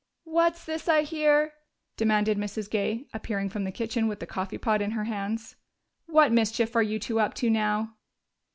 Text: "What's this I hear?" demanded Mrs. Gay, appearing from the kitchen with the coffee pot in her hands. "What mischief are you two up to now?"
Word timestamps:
"What's 0.23 0.65
this 0.65 0.89
I 0.89 1.03
hear?" 1.03 1.53
demanded 1.95 2.35
Mrs. 2.35 2.67
Gay, 2.71 3.05
appearing 3.13 3.49
from 3.51 3.65
the 3.65 3.71
kitchen 3.71 4.07
with 4.07 4.19
the 4.19 4.25
coffee 4.25 4.57
pot 4.57 4.81
in 4.81 4.89
her 4.97 5.03
hands. 5.03 5.57
"What 6.07 6.31
mischief 6.31 6.75
are 6.75 6.81
you 6.81 6.97
two 6.97 7.19
up 7.19 7.35
to 7.35 7.51
now?" 7.51 7.93